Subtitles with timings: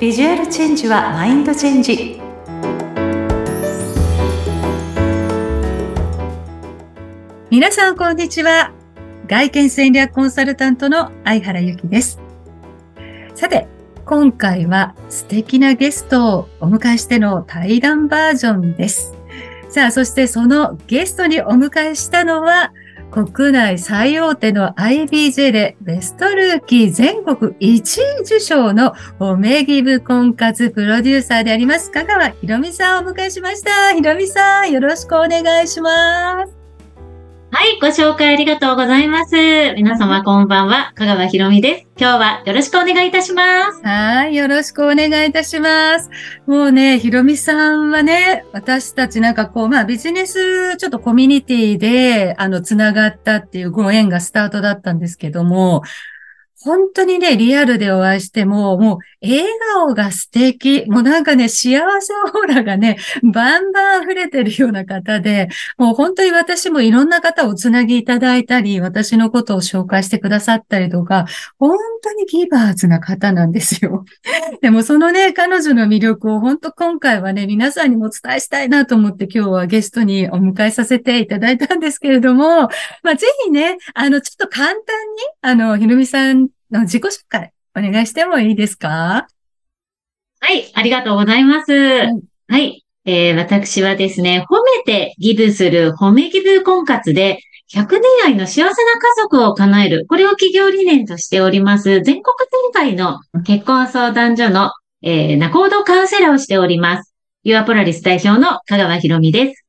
[0.00, 2.18] ビジュアルチェンジはマインドチェンジ。
[7.50, 8.72] 皆さんこんにちは。
[9.26, 12.18] 外見戦略コンサルタントの相原由紀です。
[13.34, 13.68] さて
[14.06, 19.14] 今回は素敵なゲストをお迎えしての対談バージョンです。
[19.68, 22.72] さあそしてそのゲストにお迎えしたのは
[23.10, 33.94] 国内最大手の IBJ でベストルーキー全国1位受賞のおめぎぶ婚活プロデューサーであります、香川ひろみさんをお迎えしました。
[33.94, 36.59] ひろみさん、よろしくお願いします。
[37.52, 39.34] はい、ご紹介ありがとうございます。
[39.74, 41.86] 皆様こんばんは、香川ひろみです。
[41.98, 43.82] 今日はよろしくお願いいたします。
[43.82, 46.10] はい、よろしくお願いいたします。
[46.46, 55.82] もうね、ひろみさんはね、私たちなんかこう、まあビジネスちょっとコミュニティで、あの、つながったっていうご縁がスタートだったんですけども、
[56.62, 60.84] 本当にね、リアルでお会いしても、もう笑顔が素敵。
[60.88, 71.24] もうなんかね、幸せオーラがね、バンバン溢れてるような方で、もう本当に私もいろんな方をつなぎいただいたり、私のことを紹介してくださったりとか、
[71.58, 74.04] 本当にギバーズな方なんですよ。
[74.60, 82.68] でもそのね、彼女の魅力を本当今回はね、皆さんにもお伝えしたいなと思って今日はゲストにお迎えさせていただいたんですけれども、
[83.02, 84.84] まあぜひね、あの、ちょっと簡単に、
[85.40, 89.26] あの、ひろみさんの自己紹介、お願いしてもいいですか？
[90.40, 91.72] はい、ありがとうございます。
[91.72, 97.40] はい、はい、えー、私はですね、褒めてギブする褒めギブ婚活で、
[97.72, 98.74] 100年愛の幸せな家
[99.22, 102.22] 族を叶える、これを企業理念としております、全国
[102.72, 107.14] 展開の結婚相談所の、えー、ナコードカウンセラーをしております。
[107.44, 109.64] ユアポラリス代表の香川博美です。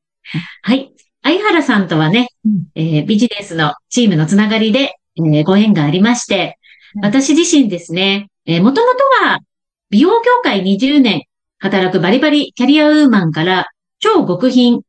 [0.62, 0.92] はい。
[1.22, 2.28] 相原さんとはね、
[2.74, 6.58] えー、ビジネスのチームのつながりで、えー、ご縁がありまして、
[7.00, 9.38] 私自身ですね、えー、もともとは
[9.90, 11.24] 美容業界20年
[11.58, 13.68] 働くバリバリキャリアウーマンから
[14.00, 14.80] 超極貧、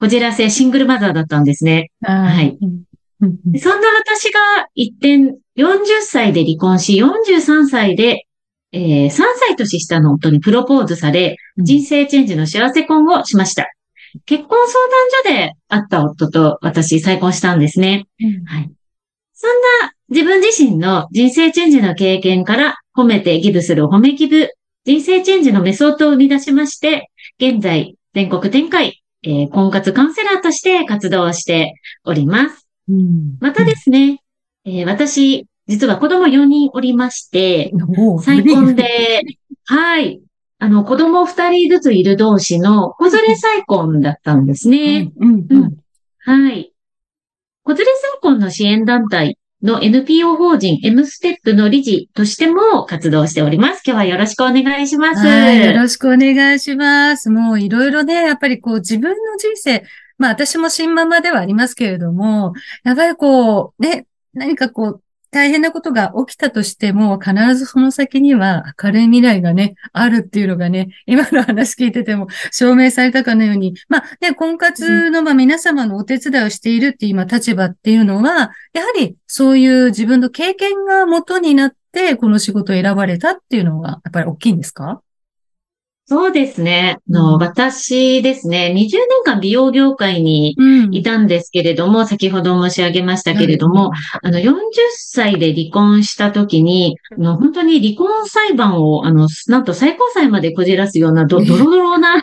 [0.00, 1.90] こじらせシングルマザーだったんですね。
[2.00, 2.56] はい。
[2.58, 8.26] そんな私が一点40歳で離婚し、43歳で、
[8.72, 13.70] えー、3歳年下の夫にプロポーズされ、人生チェンジの幸せ婚をしました。
[14.24, 18.06] 結婚相談所で会った夫と私再婚したんですね。
[18.46, 18.70] はい。
[19.38, 19.50] そん
[19.82, 24.50] な自分自身の人生チェンジの経験から褒めてギブする褒めギブ、
[24.86, 32.66] 人生チェンジのメソッドを生み出しまして、現在全国展開、えー、婚活カウンセラーとして活動しております。
[32.88, 34.22] うん、またですね、
[34.64, 37.72] えー、私、実は子供4人おりまして、
[38.22, 39.20] 再婚で、
[39.66, 40.18] はい、
[40.58, 45.12] あの、子供2人ずついる同士の子連れ再婚だったんですね。
[45.20, 45.76] うん、うん、
[46.20, 46.72] はい。
[47.66, 53.82] 子連れ再婚の支援団体の NPO 法人 M ステップの理事としても活動しております。
[53.84, 55.26] 今日はよろしくお願いします。
[55.26, 57.28] はい、よろしくお願いします。
[57.28, 59.82] もういろいろね、やっぱりこう自分の人生、
[60.16, 62.52] まあ私も新ママではありますけれども、
[62.84, 65.02] やっぱりこう、ね、何かこう、
[65.36, 85.02] 大変なことが起きたとしても、必ずその先には明るい未来がね、あるっていうのがね、今の話聞いてても証明されたかのように、まあね、婚活のま皆様のお手伝いをしているっていう今立場っていうのは、やはりそういう自分の経験が元になって、この仕事を選ばれたっていうのが、やっぱり大きいんですか？
[86.08, 86.98] そうですね。
[87.08, 88.90] の、うん、私ですね、20年
[89.24, 90.56] 間美容業界に
[90.92, 93.92] いたんですけれども、うん、先ほど申し上げましたけれども、うん、
[94.28, 94.52] あの、40
[94.94, 102.22] 歳で離婚した時に、の本当に離婚裁判を、あの、なんと最高裁までこじらすようなど、ドロドロな、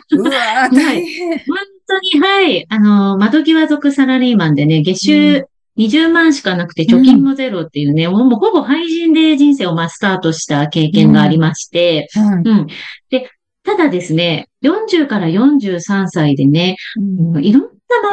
[1.46, 2.66] 本当に、はい。
[2.70, 5.46] あの、窓際族サラリーマンでね、月収
[5.76, 12.08] 20万しかなくて貯金もゼロっていうね、もうほぼ廃人で人生をまあスタートした経験がありまして、
[12.44, 12.66] うん。
[13.10, 13.28] で、
[13.64, 17.68] ただですね、40から43歳でね、うん、いろんな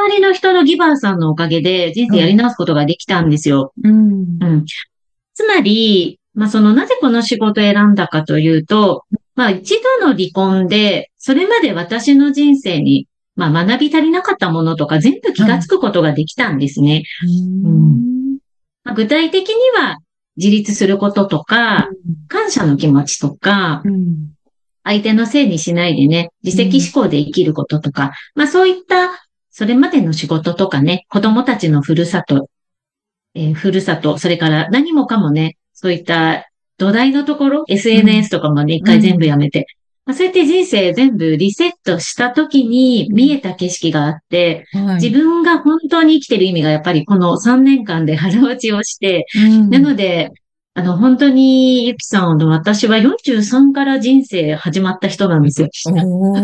[0.08, 3.74] 周りの人のギバーさんのおかげで人生やり直すことができたんですよ。
[3.84, 4.66] うん、うん、
[5.34, 9.04] つまり、まあ、その、なぜこの仕事を選んだかというと、
[9.36, 17.04] まあ、一度の離婚で、それまで私の人生に、まあ、学び足りなかったものとか全部気がつくことができたんですね。
[17.64, 18.38] うん。
[18.84, 19.98] まあ、具体的には、
[20.38, 21.90] 自立することとか、
[22.30, 23.84] 感謝の気持ちとか、
[24.84, 29.12] 相手のせいにしないでね、自責思考で生きることとか、うん、まあそういった、
[29.50, 32.50] それまでの仕事とかね、子供たちのふるさと、
[33.36, 39.68] えー、ふるさと、それから何もかもね、そういった土台のところ、SNS とかもね、一、回全部やめて、
[40.06, 50.32] まあ、そうやって人生全部リセットした時に見えた景色があって、はい、自分が本当に生きてる意味がやっぱりこの3年間で腹落ちをして、うん、なので、
[50.74, 55.70] あの、本当に、ゆきさんの私は43から人生始まった人なんですよ。
[55.86, 56.38] なるほ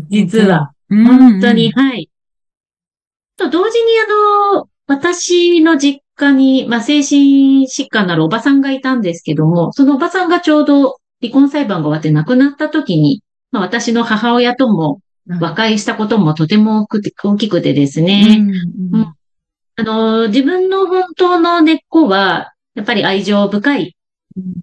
[0.00, 0.06] ど。
[0.08, 0.72] 実は。
[0.88, 2.08] うん、本当に、はい。
[3.36, 15.00] と、同時にあの、私の実家に、まあ、精神疾患なるおばさんがいたんですけども、そのおばさんがちょうど離婚裁判が終わって亡くなった時に、まあ、私の母親とも
[15.40, 18.46] 和解したこともとても大きくてですね。
[19.76, 23.96] あの、自分の本当の根っこは、やっぱり愛情深い、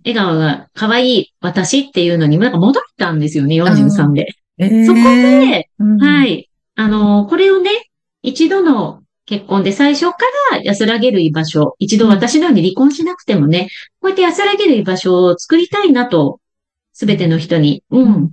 [0.06, 4.28] 笑顔が可愛い私っていうのになんか戻ったんですよね、43で。
[4.58, 6.50] えーそこで、うんはい。
[6.76, 7.70] あの、これをね、
[8.22, 10.18] 一度の結婚で最初か
[10.52, 13.70] ら安らげる居場所、一度私のように離婚しなくてもね、
[14.02, 16.42] こうやって安らげる居場所を作りたいなと、
[16.94, 17.84] すべての人に。
[17.92, 18.32] ううんん。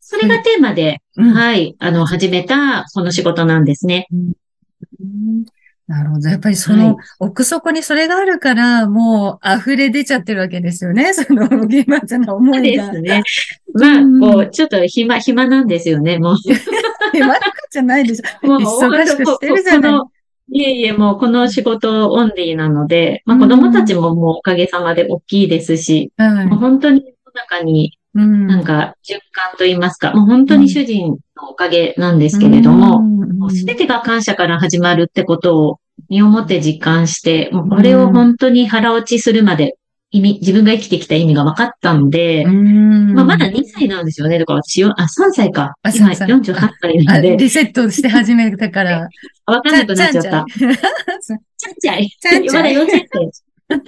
[0.00, 4.06] それがテーマで、うんはい、あの、始めた、この仕事なんですね。
[4.12, 4.32] うん
[5.88, 6.28] なるほど。
[6.28, 11.12] やっぱりそはいの奥底にそれがあるから、もう溢れ出ちゃってるわけですよね。
[11.14, 12.90] その、ゲーマーちゃんの思そういが。
[12.90, 13.22] ですね。
[13.72, 16.36] まあ、うんこう、ちょっと暇、暇なんですよね、もう。
[17.14, 18.46] 今なんかじゃないでしょ。
[18.46, 19.92] もう、忙しくしてるじゃない
[20.50, 39.76] いえいえ、もうこの仕事オンリーなので、まあうん子供たちももうおかげさまで大きいですし、はいもう本当に世の中にうんなんか循環と言いますか、もう本当に主人のおかげなんですけれども、すべてが感謝から始まるってことを身をもって実感して、もうこれを本当に腹落ちするまで
[40.10, 44.38] 意味、自分が生きてきた意味が分かったので、うんまあまだ2歳なんですよね。
[44.38, 45.74] だから私よ、あ、3歳か。
[45.82, 49.08] あ今3歳48歳なで、リセットして始めたから。
[49.46, 50.30] わかんなくなっちゃった。
[50.30, 50.78] ちゃんちゃん
[51.28, 52.08] ちゃんちゃい。
[52.08, 53.78] ちゃんちゃい まだ幼稚園生。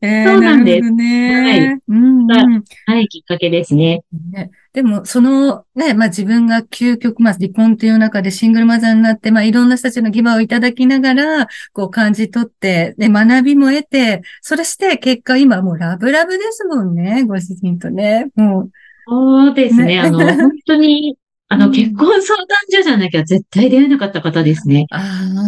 [0.00, 1.42] えーそうなんですね。
[1.42, 4.02] はいうんうんはい、きっかけですね。
[4.30, 18.28] ね、でも、そのね、まあ自分が究極、まあ離婚という中でシングルマザーになって、まあいろんな人たちのギバーをいただきながら、こう感じ取って、ね、学びも得て、それして結果今もうラブラブですもんね、ご主人とね。
[18.34, 18.70] もう。
[19.08, 19.86] そうですね。
[19.86, 21.16] ねあの、 本当に、
[21.48, 24.86] あの、うん結婚相談所じゃなきゃ絶対出会えなかった方ですね。
[24.90, 25.00] あ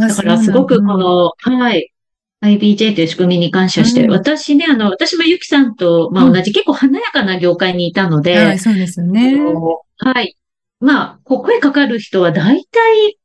[0.03, 1.93] あ、だからすごくこの、の、はい。
[2.43, 9.39] IBJ という仕組みに感謝して、うん私ね、あの、私もゆきさんと、まあ同じ結構華やかな業界にいたので、はい、そうですよね。
[9.99, 10.37] はい。
[10.81, 13.19] まあ、こう声かかる人は大体、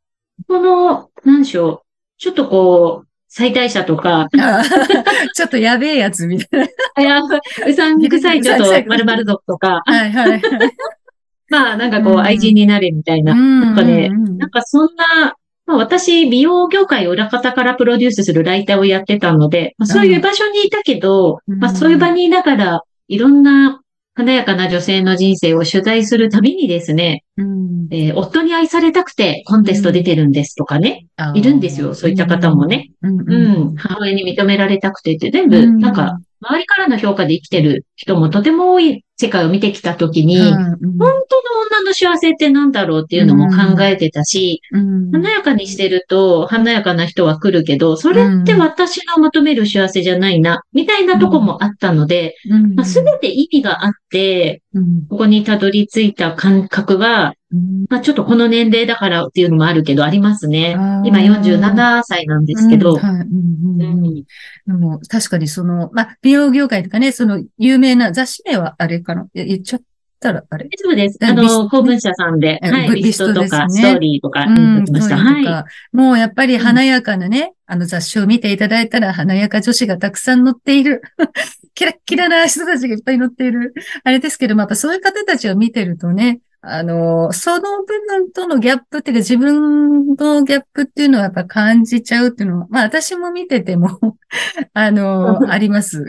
[0.47, 1.81] この、何でしょう、
[2.17, 4.27] ちょっとこう、最大者とか、
[5.35, 6.67] ちょっとやべえやつみたいな。
[6.95, 10.41] あやうさんくさいちょっと〇〇族とか、はいはい。
[11.49, 13.35] まあなんかこううん愛人になれみたいな。
[13.35, 15.35] なんかねなんかそんな、
[15.65, 21.59] まあ私、美容業界を裏方からプロデュースするライターをやってたので、まあ、そういう場所にいたけど、うん。
[21.59, 23.81] まあそういう場にいながら、いろんな
[24.13, 27.87] 華やかな女性の人生を取材するたびにですね、うん。
[27.91, 32.91] えー夫に愛されたくてコンテスト出てるんですとかね、いるんですよそういった方もね。
[33.01, 33.19] うん。
[33.19, 33.73] ううん。
[33.73, 35.79] ん、母親に認められたくてって、全部、うん。
[35.79, 40.55] なんか、周りからの評価で生きてる人もとても多い世界を見てきたときに、うん
[40.97, 45.11] 本当の女の幸せって何だろうっていうのも考えてたし、うん。
[45.11, 52.75] 華やかにしてると華やかな人は来るけど、それって私の求める幸せじゃないな、みたいなとこもあったので、うん。
[52.75, 55.07] まあ、全て意味があって、うん。
[55.07, 57.44] ここにたどり着いた感覚は、うん
[57.89, 60.71] まあ、ちょっとこの年齢だからっていうのもあるけど、ありますね。
[61.05, 62.97] 今47歳なんですけど、
[65.07, 69.27] 確かにその、まあ、美容業界とかね、その有名な雑誌名はあれかな？
[69.33, 69.81] 言っちゃっ
[70.19, 70.65] たらあれ？
[70.65, 71.19] 大丈夫です。
[71.21, 75.17] あの、公文社さんで、えはい、ビビストとか、ビストーリーとか、うん、言ってました。
[75.17, 75.45] はい。
[75.45, 75.65] か。
[75.93, 81.03] もうやっぱり華やかなね、あの雑誌を見ていただいたら華やか女子がたくさん載っている。
[81.75, 83.73] キラッキラな人たちがいっぱい載っている。
[84.03, 93.89] あれですけども、やっぱそういう方たちを見てるとね、あの、その部分とのギャップっていうか自分のギャップっていうのはやっぱ感じちゃうっていうのは、まあ私も見てても、
[94.73, 96.03] あの、あります。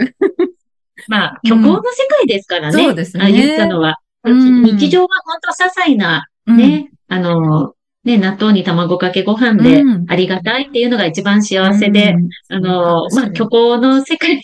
[1.08, 2.72] まあ、虚構の世界ですからね。
[2.72, 3.24] そうですね。
[3.24, 3.98] あ言ったのは。
[4.24, 4.62] うん。
[4.64, 6.56] 日常は本当些細な、うん。
[6.56, 10.04] ね、あの、ね、納豆に卵かけご飯でうん。
[10.08, 12.28] ありがたいっていうのが一番幸せで、うん。
[12.56, 14.40] あの、まあ、虚構の世界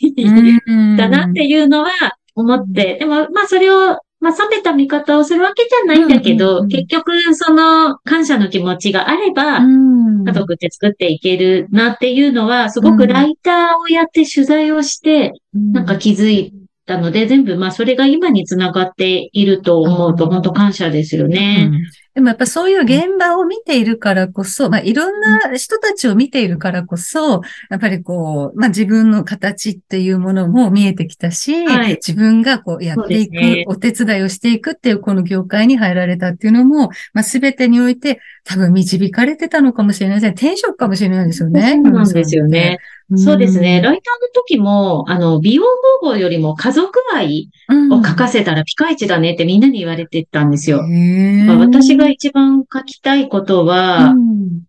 [0.67, 0.97] うん。
[0.97, 1.91] だなっていうのは
[2.35, 10.25] 思って、でも、まあ、それを、まあ、冷めた見方をするわけじゃないんだけど、うんうんうん結局、その、感謝の気持ちがあれば、うん。
[10.25, 16.55] 家族って作っていけるなっていうのは、すごくライターをやって取材をして、なんか気づい
[16.87, 21.69] たので、全部、まあ、それが今につながっていると思うと、うん本当感謝ですよね。
[21.71, 40.35] うんでもやっぱそういう現場を見ているからこそ、まあいろんな人たちを見ているからこそ、やっぱりこう、まあ自分の形っていうものも見えてきたし、はい自分がこうやっていく、ねお手伝いをしていくっていうこの業界に入られたっていうのも、まあ全てにおいて多分導かれてたのかもしれないですね。
[40.37, 41.81] 転職かもしれないですよね。
[41.83, 42.79] そうなんですよね。
[43.17, 43.81] そうですね。
[43.81, 45.65] ライターの時も、あの、美容
[46.01, 47.51] 方法よりも家族愛
[47.91, 50.83] を書かせたらピカイチだねってみんなに言われてたんですよ。
[50.83, 54.15] まあ、私が一番書きたいことは、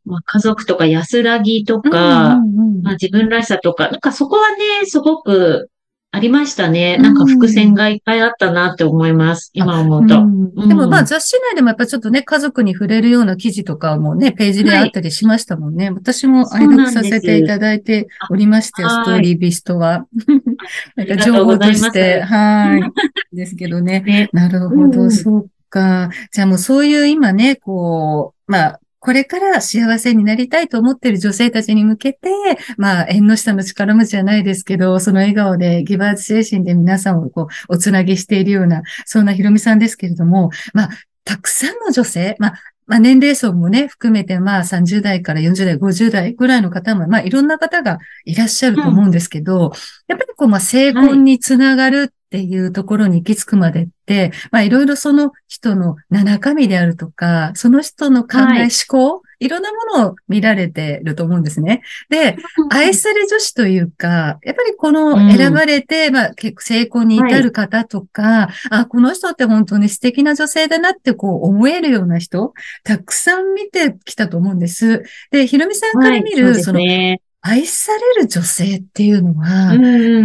[0.05, 1.89] まあ、家族とか安らぎとか、
[2.81, 5.69] まあ、自分らしさとか、なんかそこはね、すごく
[6.15, 6.99] ありましたね。
[6.99, 9.49] なんか伏線がいっぱいあったなって思います。
[9.53, 10.15] 今思うと。
[10.67, 15.85] でもまあ雑誌内でもやっぱちょっとね、家族に触れるような記事とかもね、ページであったりしましたもんね。
[15.85, 20.05] はい、私も愛読させていただいておりましてストーリービストは。
[20.95, 23.35] なんか情報として、はい。
[23.35, 24.01] ですけどね。
[24.05, 26.11] ねなるほど、そうか。
[26.31, 32.29] じゃあもうそういう今ね、こう、まあ、これから幸せになりたいと思っている女性たちに向けて、
[32.77, 40.89] まあ、縁の下の力持ちじゃないですけど、その笑顔でギバーズ精神で皆さんをこう、おつなぎしているような、そんなひろみさんですけれども、まあ、
[41.25, 42.53] たくさんの女性、まあ、
[42.85, 49.71] まあ、年齢層もね、含めて、まあ、30代から40代、50代ぐらいの方も、まあ、いろんな方がいらっしゃると思うんですけど、うん、
[50.07, 61.83] やっぱりこう、まあ、成婚につながるっていうところに行き着くまでって、まあいろいろその人の中身であるとか、その人の考え、はい、思考、いろんなものを見られてると思うんですね。
[62.09, 62.37] で、
[62.71, 75.03] 愛され女子というか、やっぱりこの選ばれて、うん、まあ結構成功に至る方とか、はい、あ、この人って本当に素敵な女性だなってこう思えるような人、たくさん見てきたと思うんです。
[75.29, 76.79] で、ひろみさんから見る、はい、その、
[77.45, 79.73] 愛される女性っていうのは、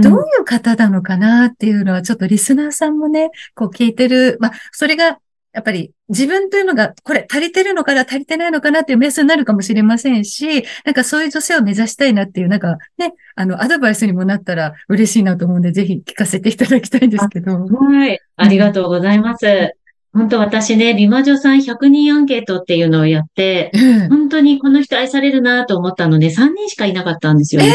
[0.00, 4.38] どういう方なのかなっていうのは、ちょっとリスナーさんもね、こう聞いてる。
[4.40, 5.18] まあ、それが、
[5.52, 17.64] やっぱり自分というのが、これ足りてるのかな、足りてないのかなっていう目安になるかもしれませんし、なんかそういう女性を目指したいなっていう、なんかね、あの、アドバイスにもなったら嬉しいなと思うんで、ぜひ聞かせていただきたいんですけど。
[17.64, 18.20] はい。
[18.36, 19.74] ありがとうございます。
[20.12, 23.70] 本当私ね、美魔女さん100人アンケートっていうのをやって、
[24.08, 27.62] 本当にこの人愛されるなと思ったので、3人しかいなかったんですよ。
[27.62, 27.70] え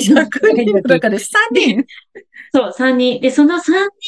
[0.00, 1.20] ー、100人の中で3
[1.52, 1.84] 人？
[2.54, 3.20] そう、3人。
[3.20, 3.60] で、その3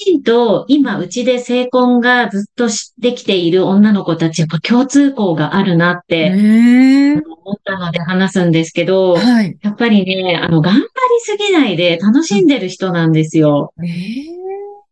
[0.06, 2.68] 人と、今、うちで成婚がずっと
[2.99, 10.87] できている女の子たち、やっぱ共通項があるなって、思ったので話すんですけど、はい、やっぱりね、あの、頑張り
[11.21, 13.75] すぎないで楽しんでる人なんですよ。
[13.83, 13.87] えー、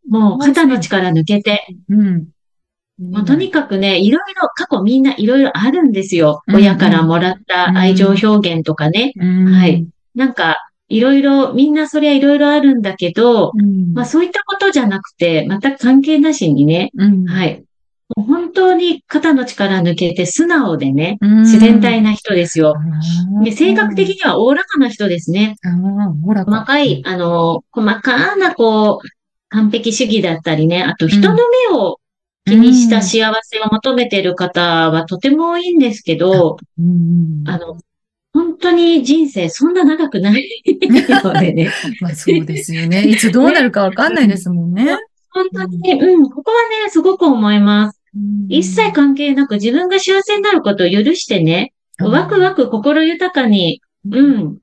[0.09, 1.65] もう、肩の力抜けて。
[1.89, 2.34] うん
[2.99, 6.43] まあ、とにかくね、いろいろ、過去みんないろいろあるんですよ。
[6.47, 9.13] うん、親からもらった愛情表現とかね。
[9.17, 9.87] うん、はい。
[10.15, 10.59] なんか、
[10.89, 16.93] いろいろ、みんなそりゃいろいろあるんだけど、うん、まあそういったことじゃなくて、また関係なしにね、
[17.27, 17.65] はい。
[18.17, 22.75] 本当に肩の力抜けて素直でね、自然体な人ですよ。
[23.43, 25.57] で性格的にはおおらかな人ですね。
[25.63, 29.09] 細かい、あの、細かな、こう、
[29.49, 31.37] 完璧主義だったりね、あと人の
[31.71, 31.99] 目を
[32.47, 37.79] 気にした幸せを求めている方はとても多いんですけど、うん、あの、
[38.33, 40.63] 本当に人生そんな長くない
[41.25, 41.71] のでね。
[42.01, 43.07] まあそうですよね。
[43.07, 44.99] いつどうなるかわかんないですもんね。
[45.31, 48.01] 本当に、うん、ここはね、すごく思います。
[48.49, 54.59] 一切関係なく自分が幸せになることを許してね、ワクワク心豊かに、うん、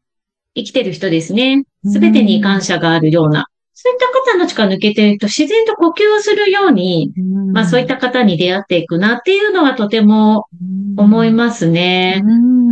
[0.55, 1.63] 生きてる人ですね。
[1.85, 3.47] すべてに感謝があるような。
[3.73, 7.11] そういった方の力抜けてると自然と呼吸をするように、
[7.53, 10.47] まあそういった方に出会っていくなっていうのはとても
[10.97, 12.21] 思いますね。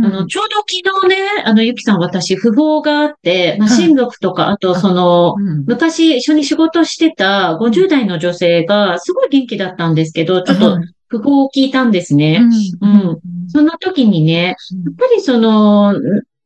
[0.02, 5.34] あの、ちょうど昨日ね、あの、ゆきさん私、訃報があって、まあ親族とか、あとその、
[5.66, 10.78] 昔一緒に仕事してた50代の女性がすごい元気だったんですけど、ちょっと
[11.10, 12.40] 訃報を聞いたんですね。
[12.80, 13.18] うん。
[13.48, 14.54] その時にね、やっ
[14.96, 15.94] ぱりその、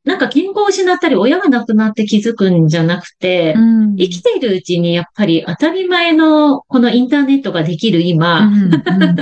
[0.04, 8.52] なんか健康を失ったり親が亡くなって気づくんじゃなくて、うん、生きているうちにやっぱり当たり前のこのインターネットができる今、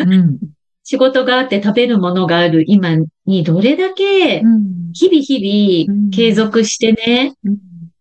[0.83, 2.97] 仕事があって食べるものがある今
[3.27, 4.43] にどれだけ
[4.93, 7.35] 日々日々継続してね、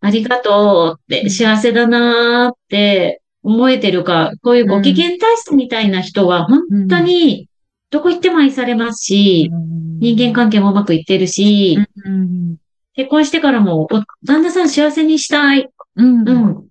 [0.01, 7.47] ありがとうって、幸せだなーって思えてるか、こういうご機嫌体質みたいな人は本当に
[7.91, 9.51] どこ行っても愛されますし、
[9.99, 11.77] 人間関係もうまくいってるし、
[12.95, 13.87] 結婚してからも、
[14.23, 15.69] 旦那さん幸せにしたい。
[15.95, 16.27] うん。
[16.27, 16.67] うん。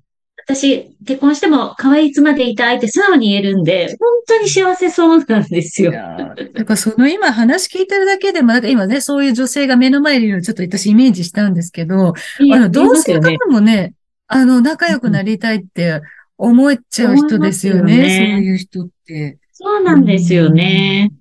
[0.51, 5.93] 私、結婚しても可愛い妻でいたいって素直に言えるんで、本当に幸せそうなんですよ。
[5.93, 12.15] やっぱその今話聞いてるだけでも、なんか今ね、そういう女性が目の前にいるのちょっと私イメージしたんですけど、
[12.53, 13.95] あの、同性方もね、
[14.27, 16.01] あの、仲良くなりたいって
[16.37, 19.39] 思っちゃう人ですよね、ねそういう人って。
[19.53, 21.13] そうなんですよね。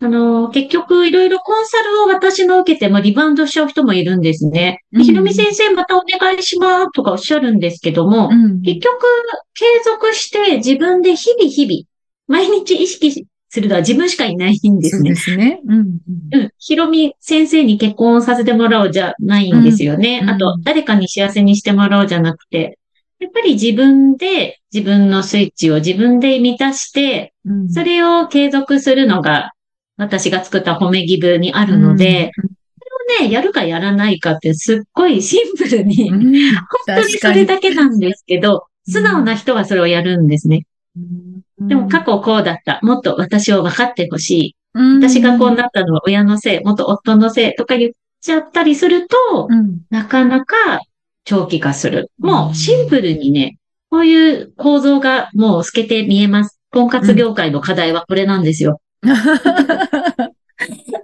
[0.00, 4.84] あの、結局いろいろコンサルを私の受けてもリバウンドしちゃう人もいるんですね。
[4.92, 9.04] うん、ひろみ先生またお願いしますとかおっしゃるんですけども、うん、結局
[9.54, 11.84] 継続して自分で日々日々、
[12.28, 15.14] 毎日意識するのは自分しかいないんですね。
[15.16, 15.60] そうですね。
[15.66, 15.78] うん。
[16.32, 16.50] うん。
[16.58, 20.20] ひろみ先生に結婚させてもらおうじゃないんですよね。
[20.22, 22.78] うんあと、誰かに幸せにしてもらおうじゃなくて、
[23.18, 27.68] やっぱり自分で自分のスイッチを自分で満たして、うん。
[27.68, 29.50] それを継続するのが
[29.98, 32.32] 私が作った褒めギブにあるので、
[33.20, 40.64] ね、やるかやらないかってすっごいシンプルに、うん、うん、本当にそれだけなんですけど、うん素直な人はそれをやるんですね。
[40.96, 42.80] うんでも過去こうだった。
[42.82, 44.56] もっと私を分かってほしい。
[44.72, 49.80] うん私がこうなったのは親のせい、元夫のせいとか言っちゃったりすると、うん。
[49.90, 50.54] なかなか
[51.24, 52.10] 長期化する。
[52.18, 53.58] もうんうシンプルにね、
[53.90, 56.58] こういう構造がもう透けて見えます。
[56.70, 58.80] 婚活業界の課題はこれなんですよ。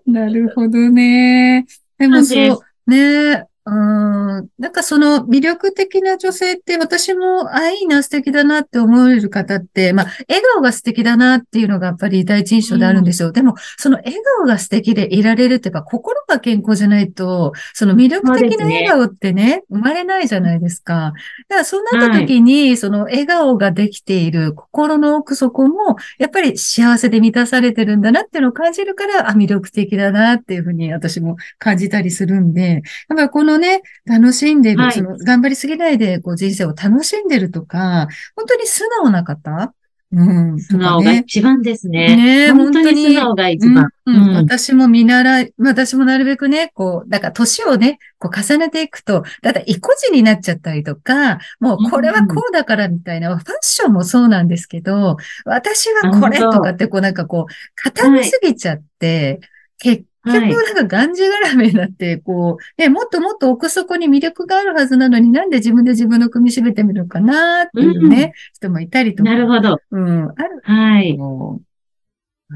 [0.06, 1.66] なるほどね。
[1.98, 4.23] でもそうねうん。
[4.58, 13.32] なんかその魅力的な女性って私も、あ、いいな、素敵だなって思える方って、まあ、笑顔が素敵だなっていうのがやっぱり第一印象であるんですよ。
[13.32, 21.12] でも、その笑顔が素敵でいられるっていうか、心が健康じゃないと、その魅力的な笑顔ってね、生まれないじゃないですか。
[21.48, 33.82] だからそうなった時に、その笑顔ができている心の奥底も、やっぱり幸せで満たされてるんだなっていうのを感じるから、あ、魅力的だなっていうふうに私も感じたりするんで、やっぱりこのね、
[34.24, 34.92] 楽しんでる、はい。
[34.92, 39.74] その、頑張りすぎないで、こう人生を楽しんでるとか、本当に素直な方？
[40.12, 40.60] うん。
[40.60, 42.14] 素直が一番ですね。
[42.14, 43.14] ねえ本当にに。
[43.14, 43.88] 素直が一番。
[44.06, 44.28] うんうん。
[44.28, 44.36] うん。
[44.36, 59.40] 私も見習い、私もなるべくね、こう、だから年をね、こう重ねていくと、だから意固地になっちゃったりとか、もうこれはこうだからみたいな、ファッションもそうなんですけど、私はこれとかってこうなんかこう、固めすぎちゃって、
[59.84, 69.30] 結局はいなんかがんじがらめになって、こう、ね、もっともっと奥底に魅力があるはずなのになんで自分で自分の組み締めてみるのかなっていうね、人もいたりとか。
[69.30, 69.78] なるほど。
[69.90, 70.60] うん、ある。
[70.62, 71.18] はい。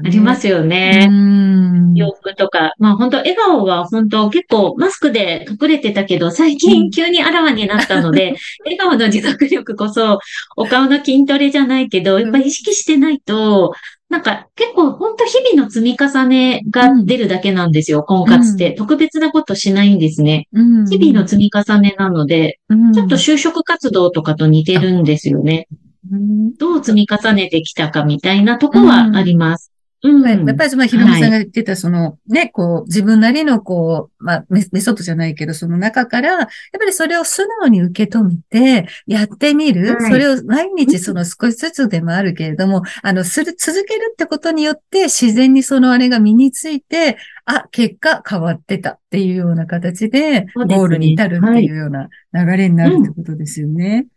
[0.05, 1.07] ありますよね。
[1.09, 2.73] うん洋服とか。
[2.79, 10.19] まあ本当笑顔は本当結構マスクで隠れてたけど、最うん近急にあらわになったので、 笑顔の持続力こそ、
[10.55, 13.73] お顔の筋トレじゃないけど、やっぱり意識してないと、
[14.09, 18.71] なんか結構本当日々の積み重ねが出るだけなんですよ、婚活って。
[18.71, 20.47] 特別なことしないんですね。
[20.51, 25.67] うん日々の積み重ねなので、うんちょっと就職活動とかと似てるんですよね。
[26.11, 29.71] うんどう積み重ねてきたかみたいなとこはあります。
[30.01, 30.47] うん。
[30.47, 39.95] やっぱりそのひろみさんが言ってた、その、ね、こう、自分なりのこう、まあメ、メソッドじゃないけど、その中から、やっぱりそれを素直に受け止めて、やってみる。
[39.95, 54.07] はいそれを毎日その少しずつでもあるけれども、あの、する、続けるってことによって、自然にそのあれが身について、あ、結果変わってたっていうような形で、ゴールに至るっていうような流れになるってことですよね。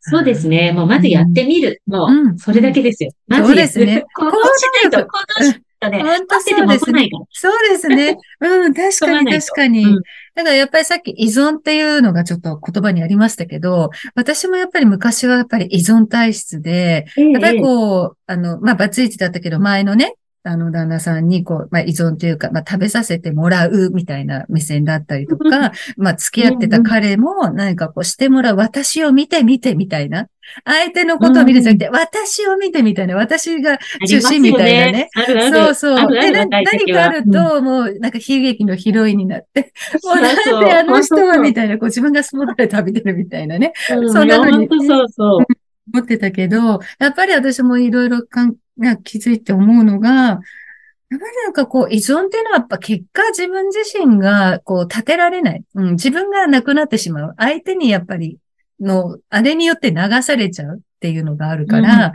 [0.00, 0.72] そうですね。
[0.72, 1.82] もうまずやってみる。
[1.86, 3.10] もうんう、それだけですよ。
[3.26, 4.36] まずそうですね行動し
[4.82, 5.04] ないと、行
[5.40, 7.08] 動しないとね、本当そうですね。
[7.30, 8.16] そうですね。
[8.40, 9.84] うん、確かに確かに。
[9.84, 10.02] うん
[10.34, 20.16] だからやっぱりさっき依存っていうのがちょっと言葉にありましたけど、私もやっぱり昔はやっぱり依存体質で、やっぱりこう、あの、まあ、バツイチだったけど、前のね、
[20.46, 30.28] あの、旦那さんに、こう、まあ、依存というか、まあ、食べさせてもらうみたいな目線だったりとか、 まあ、付き合ってた彼も、何かこうしてもらう、私を見て見てみたいな。
[30.66, 33.16] 相手のことを見るんじゃなくて、私を見てみたいな。
[33.16, 34.92] 私が中心みたいなね。
[34.92, 35.50] ね。
[35.50, 36.12] そうそう。
[36.12, 39.72] で、何かあると、もう、なんか悲劇のヒロインになって、
[40.04, 43.72] もうなんであの人はみたいな、こう自分がスポットライト浴びてるみたいなね。
[43.90, 45.46] うんそんなのにそうそう。
[45.92, 48.22] 思ってたけど、やっぱり私もいろいろ
[48.76, 50.40] な気づいて思うのが、やっ
[51.08, 55.64] ぱりなんかこう依存っていうのはやっぱ結果自分自身がこう立てられない。
[55.74, 57.34] うん、自分がなくなってしまう。
[57.38, 58.38] 相手にやっぱり
[58.80, 62.14] の、あれによって流されちゃうっていうのがあるから、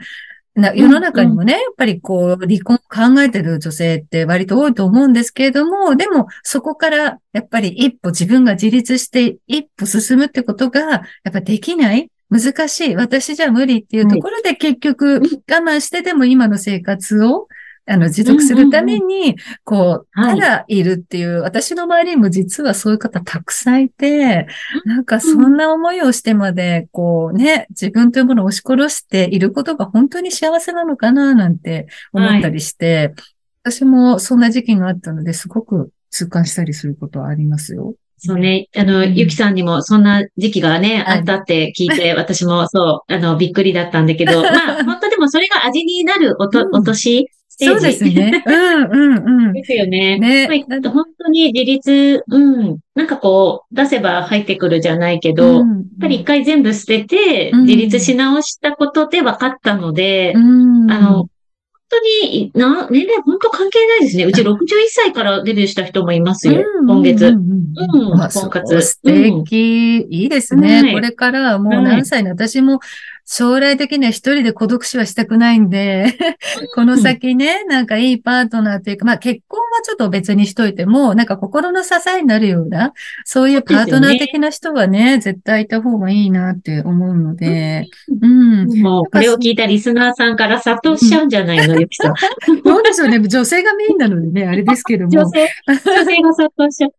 [0.56, 12.96] な世の中にもね、やっぱりこう離婚を考えてる女性って割と多いと思うんですけれども、でもそこからやっぱり一歩自分が自立して一歩進むってことがやっぱできない難しい。
[12.96, 17.48] 私じゃ無理っていうところで結局我慢してでも今の生活を
[17.90, 20.40] あの持続するために、こう、はい。
[20.40, 24.48] ただいるっていう、私の周りにも実はそういう方たくさんいて、
[24.86, 33.16] なんかそんな思いをしてまで、こうね、自分というものを押し殺していることが本当に幸せなのかななんて思ったりして、
[33.64, 37.96] 私もそんな時期があったので、すごく痛感したりすることはありますよ。
[38.20, 38.68] そうね。
[38.76, 47.74] あの、うんゆきさんにもそんな時期がね、はいあったって聞いて、 私もそう、あの、びっくりだったんだけど、 まあ、本当でもそれが味になるおと、うんお年、ステージ。
[47.76, 48.44] そうですね。
[48.46, 49.54] うんうんうん。
[49.54, 50.20] ですよね。
[50.20, 50.48] ね。
[50.68, 52.78] まあ本当に自立、うん。
[52.96, 61.28] なんかこう、出せば入ってくるじゃないけど、やっうんぱり一回全部捨てて、うん自立し直したことで分かったので、うん、あの、
[61.90, 62.00] 当
[62.32, 64.26] に、な、年齢本当関係ないですね。
[64.26, 64.56] うち 61
[64.90, 66.64] 歳からデビューした人もいますよ。
[66.80, 67.26] うん今月。
[67.26, 67.60] うん
[68.34, 70.82] 婚活素敵、いいですね。
[70.82, 72.80] はいこれからはもう何歳の、私も
[73.32, 76.18] 将来的には一人で孤独死はしたくないんで、
[76.74, 82.92] この先ね、なんかいいパートナーというか、まあ結婚はちょっと別にしといても、なんか心の支えになるような、
[83.26, 87.86] そういうパートナー的な人はね、絶対いた方がいいなって思うので、
[88.20, 88.82] うん。
[88.82, 92.16] もう、これを聞いたリスナーさんから殺到しちゃうんじゃないの、ゆきさん。
[92.66, 93.20] どうでしょうね。
[93.20, 95.12] 女性がメインなのでね、あれですけども。
[95.12, 96.94] 女性、女性が殺到しちゃう。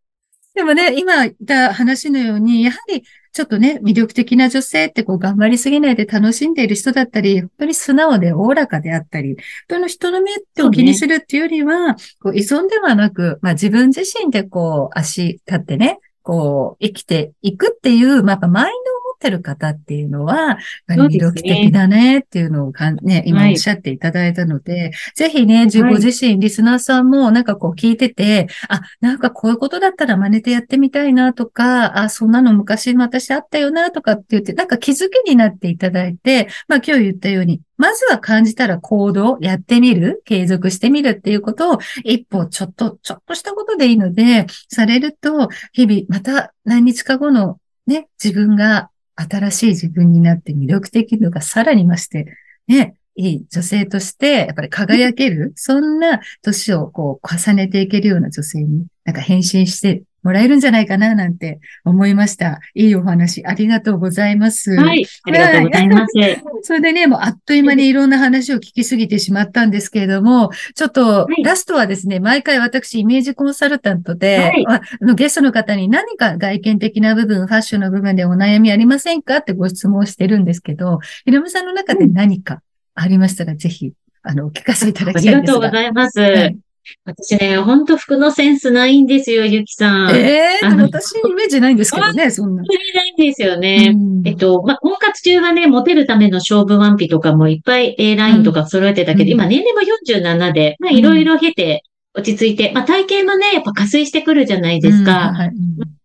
[0.55, 9.37] でもね、今言った話のように、やはりちょっとね、魅力的な女性ってこう頑張りすぎないで楽しんでいる人だったり、本当に素直でおおらかであったり、
[9.69, 48.90] その人の目ってを気にするっていうよりは、こう依存ではなく、まあ自分自身でこう足立ってね、こう生きていくっていう、まあやっぱマインドってる方っていうのは、魅力的だねっていうのをかんね、今おっしゃっていただいたので、ぜひね、自ご自身、リスナーさんもなんかこう聞いてて、あ、なんかこういうことだったら真似てやってみたいなとか、あ、そんなの昔私あったよなとかって言って、なんか気づきになっていただいて、まあ今日言ったように、まずは感じたら行動、やってみる、継続してみるっていうことを、一歩ちょっと、ちょっとしたことでいいので、されると、日々、また何日か後のね、自分が
[49.29, 52.27] 新しい自分になって魅力的度がさらに増して、
[52.67, 62.61] ね、いい女性として、やっぱり輝ける、そんな年をこう重ねていけるような女性に、なんか変身してもらえるんじゃないかな、なんて思いました。
[62.75, 64.75] いいお話、ありがとうございます。
[64.75, 65.07] はい。
[65.25, 66.13] ありがとうございます。
[66.63, 79.39] それでね、もうあっという間にいろんな話を聞きすぎてしまったんですけれども、ちょっといラストはですね、毎回私イメージコンサルタントで、はいああのゲストの方に何か外見的な部分、ファッションの部分でお悩みありませんか？
[79.39, 82.63] ってご質問をしてるんですけど、ひろみさんの中で何か
[82.95, 85.71] ありましたら、ぜひ、あの、お聞かせいただありがとうごきたいんですが。
[85.71, 86.21] ざいます。
[86.21, 86.70] はい
[87.05, 90.17] 私ね、ほんと服のセンスないんですよ、ゆきさん。
[90.17, 92.63] ええあの私イメージないんですけどね、そんな。
[92.63, 92.69] な
[93.07, 93.93] いんですよね。
[93.95, 105.33] うんえっと、まあ、婚活中はね、モテるための勝負ワンピとかもいっぱい A ラインとか揃えてたけど、うん今年齢も47で、まいろいろ経て落ち着いて、まあ、体型もね、やっぱ加水してくるじゃないですうんか。
[105.33, 106.01] はいうん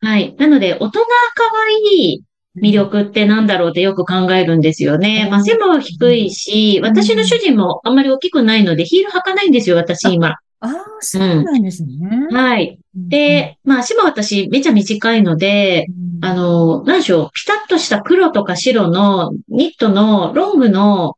[0.00, 0.36] はい。
[0.38, 1.04] なので、大人可
[1.66, 2.22] 愛い
[2.62, 5.28] 魅力ってなんだろうってよく考えるんですよね。
[5.30, 10.36] まあ、背も低いし、うん私の主人もあんまり大きくないので、ヒール履かないんですよ、私今。
[10.60, 11.92] ああ、そうなんですね。
[12.30, 12.78] はい。
[12.94, 15.86] で、まあ、足も私めちゃ短いので、
[16.20, 21.16] うん、あの、何でしょう、ピタッとした黒とか白のニットのロングの、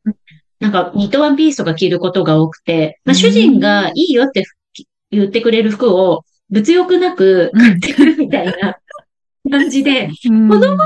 [0.59, 4.45] なんかニットワンピースとか着ることが多くて、まあ、主人がいいよって
[5.11, 8.79] 言ってくれる服を物欲なく買ってくるみたいな
[9.51, 10.79] 感じで、うん、子供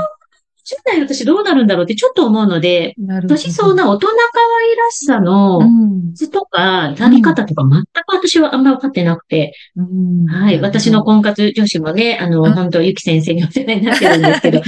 [0.73, 2.95] 10代の私どうなるんだろうってちょっと思うので、
[3.27, 6.13] 年相な大人可愛らしさのうん。
[6.15, 10.25] 質とか、選び方とか全く私はあんま分かってなくて、うん。
[10.27, 10.59] はい。
[10.59, 14.61] 私の婚活女子もね、あの、うん本当ゆき先生にお世話になってるんですけど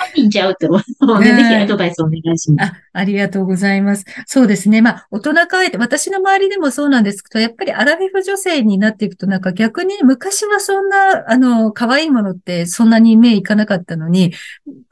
[0.00, 2.72] あり、がとうございちゃうって思うので、ねぜひアドバイスお願いします。
[2.72, 4.04] あ、ありがとうございます。
[4.26, 4.82] そうですね。
[4.82, 14.32] まあ、大人可愛いって、私の周りでもそうなんですけど、やっぱりアラフィフ女性になっていくと、なんか逆に昔はそんな、あの、可愛いものってそんなに目いかなかったのに、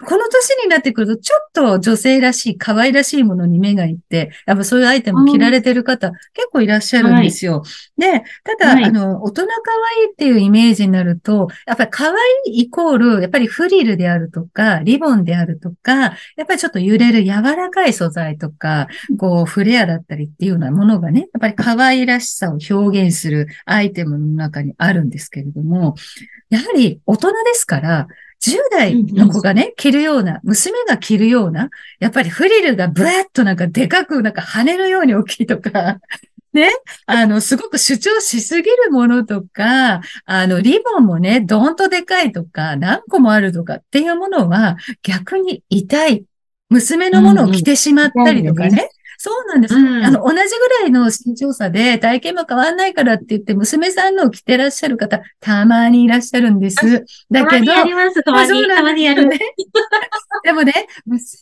[0.05, 7.62] この年になってくると、ちょっと女性らしい、可愛らしいものに目がいって、やっぱそういうアイテム着られてる方、結構いらっしゃるんですよ。
[7.97, 9.53] で、ただ、はいあの、大人可
[9.99, 12.14] 愛いっていうイメージになると、やっぱり可愛
[12.47, 15.94] いイコール、やっぱりフリルであるとか、リボンであるとか、
[16.37, 22.74] やっぱりちょっと揺れる柔らかい素材とか、こう、フレアだったりっていうようなものがね、やっぱり可愛らしさを表
[23.06, 25.94] 現するアイテムの中にあるんですけれども、
[26.50, 28.08] やはり大人ですから、
[28.40, 35.98] 10代の子がね、着るような、娘が着るような、やっぱりフリルがブワッとなんかでかくなんか跳ねるように大きいとか、
[36.52, 36.70] ね、
[37.06, 46.24] あの、すごく主張しすぎるものとか、あの、リボンもね、どーんとでかいとか、何個もあるとかっていうものは、逆に痛い。
[46.70, 48.90] 娘のものを着てしまったりとかね。
[49.20, 49.74] そうなんです。
[49.74, 50.42] うんあの、同じぐ
[50.81, 56.76] らいの身長差で体型も変わんないからって言って、娘さんのを着てらっしゃる方、たまにいらっしゃるんです。
[57.28, 59.26] だけど、たまにあります、たまに、たまにやる。
[59.26, 59.38] ね。
[60.44, 60.72] でもね、
[61.04, 61.35] 娘さ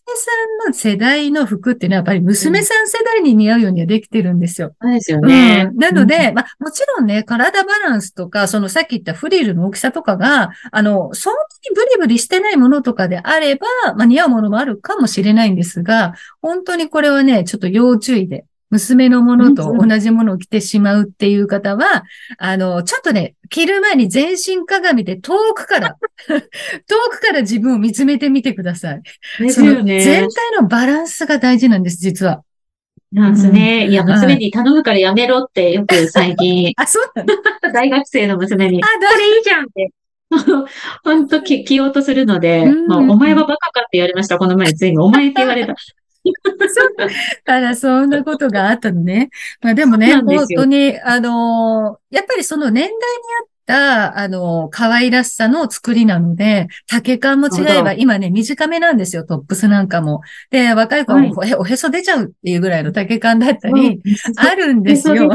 [0.66, 4.74] んの世代の服っていうのはやっぱり娘さん世代に似合うようにはできてるんですよ。
[4.80, 5.68] そうですよね。
[5.70, 22.04] うんなので、まあ、もちろんね、体バランスとか、そのさっき言ったフリルの大きさとかが、あの、そんなにブリブリしてないものとかであれば、まあ、似合うものもあるかもしれないんですが、本当にこれはね、ちょっと要注意で、娘のものと同じものを着てしまうっていう方は、
[22.38, 25.96] あの、ちょっとね、着る前に全身鏡で遠くから、
[26.28, 26.40] 遠
[27.10, 29.02] くから自分を見つめてみてください。
[29.38, 30.00] ですよね。
[30.00, 32.42] 全体のバランスが大事なんです、実は。
[33.12, 33.86] なんですね。
[33.86, 37.34] いや、娘に頼むからやめろってよく最近、 あ、そうなの？
[37.72, 39.90] 大学生の娘に、あ、これいいじゃんって、
[41.04, 44.38] 本当き、着ようとするので、うんまあ、お前はバカかって言われました。
[44.38, 45.76] この前、ついに、お前って言われた。
[47.44, 49.30] あら、そんなことがあったのね。
[49.60, 60.20] まあでもね、本当に、あのーやっぱりその年代に合った、あのー可愛らしさの作りなので、丈感も違えば、今ね、短めなんですよ、トップスなんかも。
[60.50, 64.00] で、若い子はもうおへおへそ出ちゃうっていうぐらいの丈感だったり、
[64.36, 65.28] あるんですよ。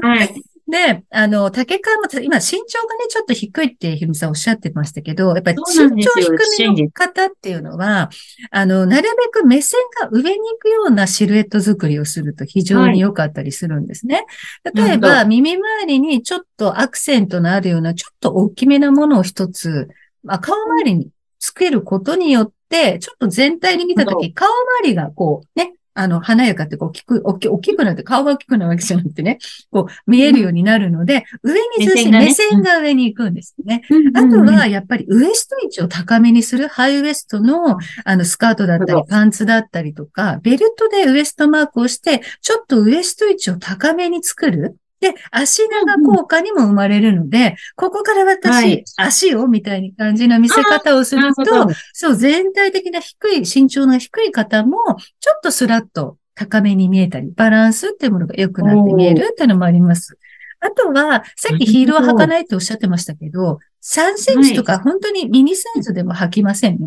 [0.00, 0.42] はい。
[0.72, 6.30] で、あの、竹川も、今、身長がね、ちょっと低いって、ひろみさんおっしゃってましたけど、やっぱり身長低
[6.60, 8.08] めの方っていうのは、
[8.50, 14.24] あの、なるべく目線が上に行くようなシルエット作りをすると非常に良かったりするんですね。
[14.72, 19.88] 例えば、耳周りにちょっとアクセントのあるような、ちょっと大きめなものを一つ、
[20.24, 29.38] まあ、顔周りにつけることによって、ちょっと全体に見たとき、顔周りがこう、ね、あの、華やかってこう、大きく、大き大きくなって、顔が大きくなるわけじゃなくてね、
[29.70, 33.82] こう、見えるようになるので、上にずし、目線がね目線が上に行くんですね。
[34.14, 44.76] ああとは、やっぱりウエスト位置を高めにする、ハイウエストの、あの、スカートだったりパンツだったりとか、ベルトでウエストマークをして、ちょっとウエスト位置を高めに作る。
[45.02, 48.84] で、足長効果にも生まれるので、ここから私、はい。
[48.96, 54.78] 足をみたいな感じの見せ方をするとど、そう、全体的な低い、身長の低い方も、
[55.20, 60.16] ちょっとスラッと高めに見えたり、バランスっていうものが良くなって見えるっていうのもあります。
[60.60, 66.78] あとは、さっきヒールを履かないっておっしゃってましたけど、3センチとか本当にミニサイズでも履きません？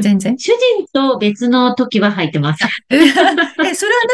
[0.00, 0.38] 全然？
[0.38, 2.64] 主人と別の時は入ってます。
[2.90, 3.24] え、それは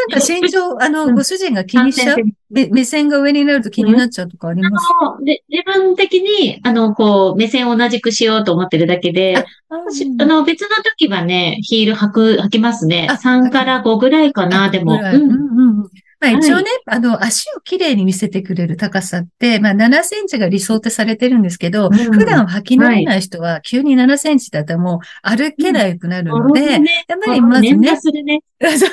[0.09, 2.17] なんか身長、 あの、ご主人が気にしちゃう？
[2.49, 4.85] め目線が上になると気になっちゃうとかあります？
[5.01, 9.37] あので自分的に、あの、こう、目線を同じくしようと思ってるだけで、
[9.69, 13.07] あしあの、別の時はね、ヒール履く、履きますね。
[13.09, 14.93] あ3から5ぐらいかな、でも。
[14.93, 28.41] うんうんうんまあ、一応はね、あの、足をきれいに見せてくれる高さって、まあ、7センチが理想ってされてるんですけど、うん普段履き慣れない人は、急に7センチだったらもう歩けなくなるので、ね、やっぱりまずねね。
[28.77, 28.89] そう。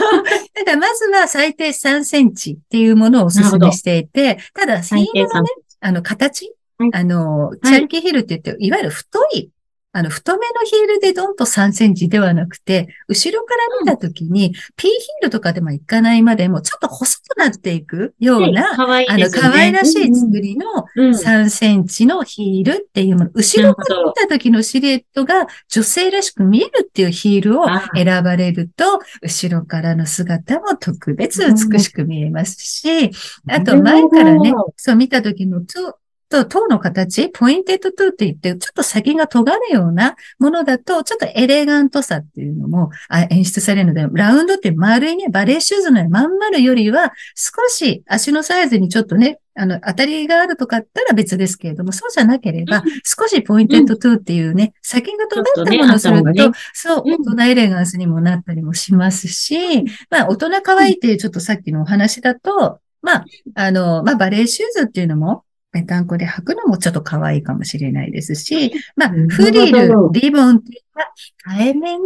[0.55, 5.49] ただ、まずは最低3センチっていうものをお勧めしていて、ただ、ヒ最低3ールのね、
[5.81, 6.91] あの、形、はい。
[6.93, 9.51] あの、チャンキーヒールって言って、いわゆる太い、
[9.97, 19.49] あの、太めのヒールでドンと3センチではなくて、後ろから見たときに、P ヒールとかでもいかないまでも、ちょっと細くなっていくような、可愛いあの、ですよね。
[19.49, 21.07] 可愛らしい作りのうん。
[21.07, 33.11] うん3センチのヒールっていうもの、後ろから見た時のシルエットが女性らしく見えるっていうヒールをあ選ばれると、後ろからの姿も特別美しく見えますし、
[33.49, 57.23] あと前からねそう見た時のと、と、トゥの形、ポインテッドトゥって言って、ちょっと先が尖るようなものだと、ちょっとエレガントさっていうのもあ演出されるので、ラウンドって丸いね、バレーシューズのまん丸よりは、少し足のサイズにちょっとね、あの、当たりがあるとかあったら別ですけれども、そうじゃなければ、少しポインテッドトゥっていうね、先が尖ったものをすると、そう、うん。
[57.23, 65.45] 大人エレガンスにもなったりもしますし、まあ、大人可愛いっていうちょっとさっきのお話だと、まあ、あの、まあ、バレーシューズっていうのも、
[65.77, 71.13] ぺたんこで履くのもちょっと可愛いかもしれないですし、まあうん、フリルリボンっていうのは、
[71.59, 72.05] 控えめに、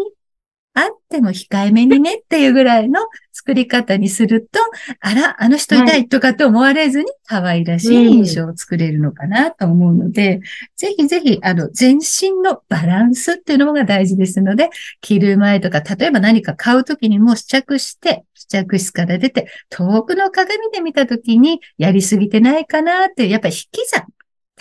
[0.80, 3.00] あっても控えめにねっていうぐらいの
[3.32, 4.60] 作り方にすると、
[5.00, 10.40] あら、あの人痛いとかって思われずに可愛らしい印象を作れるのかなと思うので、
[10.76, 24.04] ぜひぜひ、あの、全身のバランスっていうのが大事ですので、着る前とか、例えば何か買うときにも試着して、試着室から出て、遠くの鏡で見たときに、やりすぎてないかなっていう、やっぱり引き算。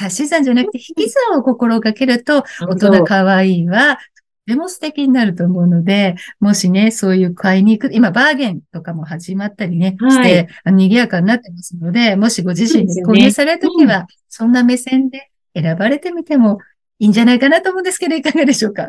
[0.01, 4.18] 足し算じゃなくて引き算を心がけると、大人可愛いは、と
[4.49, 10.12] ても素敵になると思うので、もしね、そういう買いに行く、今バーゲンとかも始まったりね、はい。
[10.12, 16.59] して、あの賑やかになってますので、もしご自身で購入されるときは、そんな目線で選ばれてみても
[16.97, 18.88] いいんじゃないかなと思うんですけど、いかがでしょうか？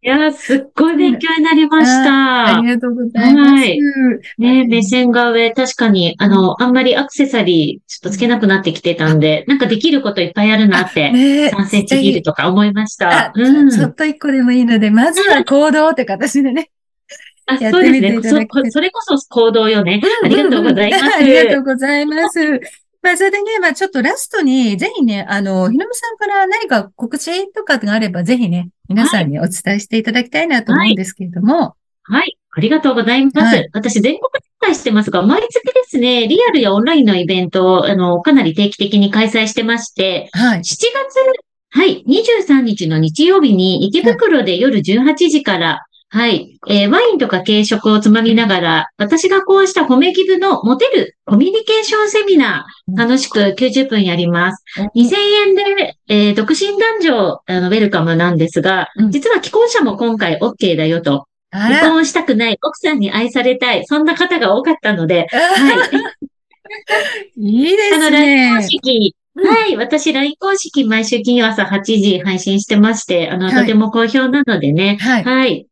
[0.00, 2.58] いやー、すっごい勉強になりました。
[2.58, 3.50] ありがとうございます。
[3.50, 3.78] はい
[4.38, 13.32] ね、目線が上、確かに、あの、あんまりアクセサリー、ちょっとつけなくなってきてたんで、なんかできることいっぱいあるなって、ね3センチヒールとか思いましたあ。
[13.34, 13.70] うん。
[13.70, 16.70] ちょっと一個でもいいので、まずは行動って形でね。
[17.46, 18.22] あ、そうですね。
[18.22, 20.00] そ、それこそ行動よね。
[20.22, 21.04] ありがとうございます。
[21.18, 22.60] ありがとうございます。
[23.08, 31.74] まあ、それでね、まあ、ちょっとラストに、ぜひね、あの、ひろみさんから何か告知とかがあれば、ぜひね、皆さんにお伝えしていただきたいなと思うんですけれども。
[32.02, 32.36] はい。
[32.54, 33.38] ありがとうございます。
[33.38, 40.58] はい私、全国展開してますが、毎月ですね、リアルやオンラインのイベントを、あの、かなり定期的に開催してまして、はい。
[40.58, 40.84] 7月、
[41.70, 46.58] はい、23日の日曜日に池袋で夜18時から、はい。
[46.66, 54.64] えー、ワインとか軽食をつまみながら、私がこうした褒めギブのモテるコミュニケーションセミナー、楽しく90分やります。
[54.96, 55.16] 2000
[55.48, 61.26] 円で、えー、独身男女、あの、ウェルカムなんですが、実は既婚者も今回 OK だよと。
[61.50, 67.40] 離婚したくない、奥さんに愛されたい、そんな方が多かったので、はい。
[67.40, 68.50] いいですね。
[68.50, 69.76] あの、公式、はい。
[69.76, 74.96] 私、LINE 公式毎週金曜朝8時配信してまして、あの、とても好評なのでね。
[75.00, 75.24] はい。
[75.24, 75.66] はい。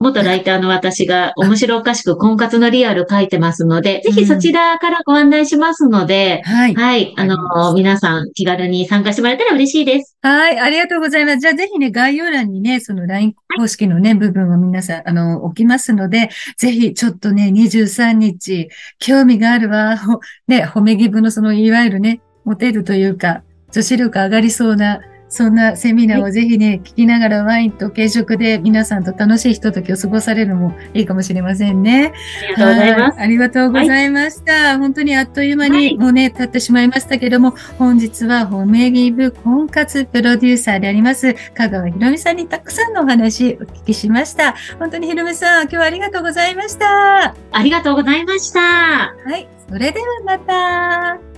[0.00, 6.74] 元ライターの私が面白おかしく婚活のリアル書いてますので、ぜひそちらからご案内しますので、はい。
[6.74, 7.14] はい。
[7.16, 10.16] あの、皆さん気軽に参加してもらえたら嬉しいです。
[10.22, 10.60] はい。
[10.60, 11.40] ありがとうございます。
[11.40, 18.68] じゃあぜひね、概要欄にね、その LINE 公式のね、部分を皆さん、あの、置きますので、ぜひちょっとね、23日、
[19.00, 19.98] 興味があるわ、
[20.46, 32.12] ね、褒めギブのその、いわゆるね、モテるというか、女子力上がりそうなそんなセミナーをぜひね、聞きながらワインと軽食で皆さんと楽しいひとときを過ごされるのもいいかもしれませんね。
[32.56, 33.20] ありがとうございます。
[33.20, 34.52] ありがとうございました。
[34.52, 44.54] はい、本当にあっという間にもうね、経ってしまいましたけども、本日は褒めギブ婚活プロデューサーであります、香川ひろみさんにたくさんのお話お聞きしました。
[44.78, 47.34] 本当にひろみさん、今日はありがとうございました。
[47.52, 48.60] ありがとうございました。
[48.60, 49.46] はい。
[49.68, 51.37] それではまた。